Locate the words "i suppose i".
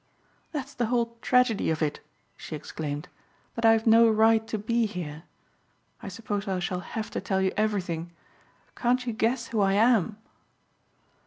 6.01-6.57